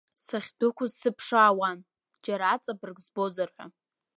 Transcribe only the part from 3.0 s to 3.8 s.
збозар ҳәа.